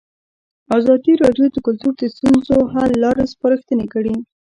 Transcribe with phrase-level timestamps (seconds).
[0.77, 4.15] ازادي راډیو د کلتور د ستونزو حل لارې سپارښتنې کړي.